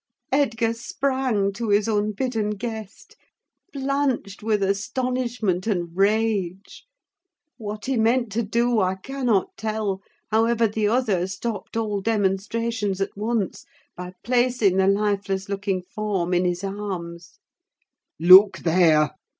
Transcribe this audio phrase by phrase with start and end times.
[0.31, 3.15] Edgar sprang to his unbidden guest,
[3.71, 6.85] blanched with astonishment and rage.
[7.57, 10.01] What he meant to do I cannot tell;
[10.31, 13.63] however, the other stopped all demonstrations, at once,
[13.95, 17.37] by placing the lifeless looking form in his arms.
[18.19, 19.11] "Look there!"